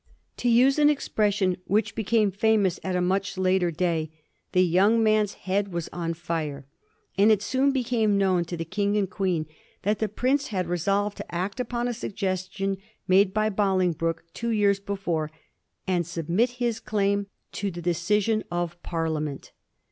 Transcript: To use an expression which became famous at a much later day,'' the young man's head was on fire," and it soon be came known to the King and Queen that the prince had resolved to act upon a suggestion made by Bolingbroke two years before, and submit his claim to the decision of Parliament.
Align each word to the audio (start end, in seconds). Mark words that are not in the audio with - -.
To 0.37 0.49
use 0.49 0.79
an 0.79 0.89
expression 0.89 1.57
which 1.65 1.93
became 1.93 2.31
famous 2.31 2.79
at 2.83 2.95
a 2.95 3.01
much 3.01 3.37
later 3.37 3.69
day,'' 3.69 4.09
the 4.51 4.63
young 4.63 5.03
man's 5.03 5.33
head 5.45 5.71
was 5.71 5.89
on 5.93 6.15
fire," 6.15 6.65
and 7.19 7.31
it 7.31 7.43
soon 7.43 7.71
be 7.71 7.83
came 7.83 8.17
known 8.17 8.43
to 8.45 8.57
the 8.57 8.65
King 8.65 8.97
and 8.97 9.07
Queen 9.07 9.45
that 9.83 9.99
the 9.99 10.09
prince 10.09 10.47
had 10.47 10.65
resolved 10.65 11.17
to 11.17 11.31
act 11.35 11.59
upon 11.59 11.87
a 11.87 11.93
suggestion 11.93 12.77
made 13.07 13.31
by 13.31 13.49
Bolingbroke 13.51 14.23
two 14.33 14.49
years 14.49 14.79
before, 14.79 15.29
and 15.85 16.03
submit 16.07 16.49
his 16.57 16.79
claim 16.79 17.27
to 17.51 17.69
the 17.69 17.79
decision 17.79 18.43
of 18.49 18.81
Parliament. 18.81 19.51